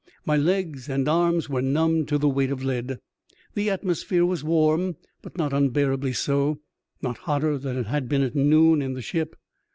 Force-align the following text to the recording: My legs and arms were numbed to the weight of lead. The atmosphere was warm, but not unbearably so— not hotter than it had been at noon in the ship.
My 0.25 0.35
legs 0.35 0.89
and 0.89 1.07
arms 1.07 1.47
were 1.47 1.61
numbed 1.61 2.07
to 2.07 2.17
the 2.17 2.27
weight 2.27 2.49
of 2.49 2.63
lead. 2.63 2.97
The 3.53 3.69
atmosphere 3.69 4.25
was 4.25 4.43
warm, 4.43 4.95
but 5.21 5.37
not 5.37 5.53
unbearably 5.53 6.13
so— 6.13 6.59
not 7.03 7.19
hotter 7.29 7.55
than 7.59 7.77
it 7.77 7.85
had 7.85 8.09
been 8.09 8.23
at 8.23 8.33
noon 8.33 8.81
in 8.81 8.93
the 8.95 9.03
ship. 9.03 9.35